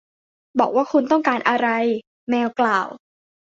[0.59, 1.67] บอกว่าคุณต้องการอะไร
[2.29, 2.87] แมวกล่าว